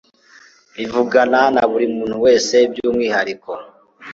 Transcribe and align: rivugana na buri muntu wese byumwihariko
rivugana 0.75 1.41
na 1.55 1.63
buri 1.71 1.85
muntu 1.95 2.17
wese 2.25 2.55
byumwihariko 2.71 3.51